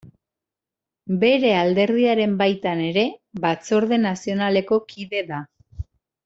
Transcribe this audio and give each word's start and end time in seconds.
Bere 1.23 1.51
alderdiaren 1.57 2.33
baitan 2.39 2.81
ere 2.87 3.03
Batzorde 3.45 4.01
Nazionaleko 4.07 4.81
kide 4.95 5.23
da. 5.33 5.45